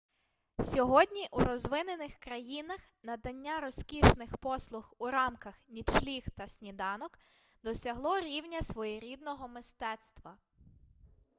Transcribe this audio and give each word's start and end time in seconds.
сьогодні 0.61 1.27
у 1.31 1.39
розвинених 1.39 2.15
країнах 2.15 2.77
надання 3.03 3.59
розкішних 3.59 4.37
послуг 4.37 4.93
у 4.99 5.07
рамках 5.07 5.55
нічліг 5.67 6.25
та 6.37 6.47
сніданок 6.47 7.19
досягло 7.63 8.19
рівня 8.19 8.61
своєрідного 8.61 9.47
мистецтва 9.47 10.37